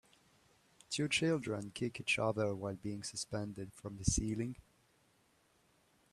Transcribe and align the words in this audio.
Two 0.89 1.07
children 1.07 1.69
kick 1.75 1.99
each 2.01 2.17
other 2.17 2.55
while 2.55 2.75
being 2.75 3.03
suspended 3.03 3.71
from 3.71 3.97
the 3.97 4.03
ceiling. 4.03 4.55